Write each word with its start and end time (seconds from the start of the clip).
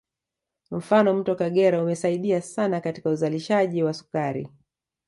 Mfano 0.71 1.13
mto 1.13 1.35
Kagera 1.35 1.83
umesaidia 1.83 2.41
sana 2.41 2.81
katika 2.81 3.09
uzalishaji 3.09 3.83
wa 3.83 3.93
sukari 3.93 4.47